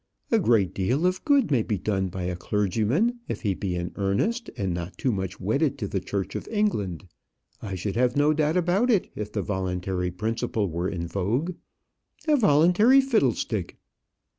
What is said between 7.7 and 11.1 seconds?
should have no doubt about it if the voluntary principle were in